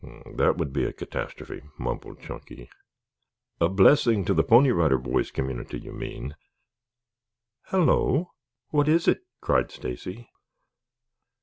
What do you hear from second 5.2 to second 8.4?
community, you mean. Hello!"